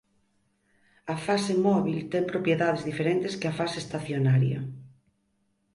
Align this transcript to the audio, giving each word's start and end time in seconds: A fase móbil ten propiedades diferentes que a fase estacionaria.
A 1.13 1.15
fase 1.25 1.53
móbil 1.67 1.97
ten 2.13 2.23
propiedades 2.31 2.85
diferentes 2.89 3.37
que 3.39 3.47
a 3.49 3.57
fase 3.59 3.77
estacionaria. 3.81 4.59